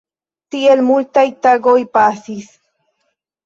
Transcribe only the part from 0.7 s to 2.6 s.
multaj tagoj pasis.